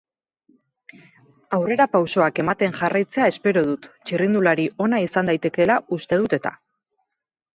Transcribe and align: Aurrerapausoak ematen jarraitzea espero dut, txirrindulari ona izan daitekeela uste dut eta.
Aurrerapausoak 1.57 2.39
ematen 2.43 2.73
jarraitzea 2.79 3.27
espero 3.33 3.63
dut, 3.69 3.85
txirrindulari 4.09 4.67
ona 4.87 5.03
izan 5.09 5.29
daitekeela 5.33 5.77
uste 5.99 6.19
dut 6.25 6.35
eta. 6.39 6.55